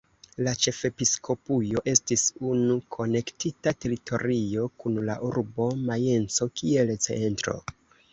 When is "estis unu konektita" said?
1.91-3.73